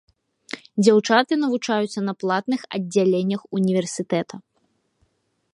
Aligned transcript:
Дзяўчаты 0.83 1.33
навучаюцца 1.43 1.99
на 2.07 2.13
платных 2.25 2.61
аддзяленнях 2.79 3.41
універсітэта. 3.61 4.35